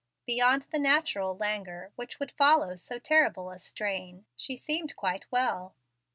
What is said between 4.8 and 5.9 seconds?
quite well.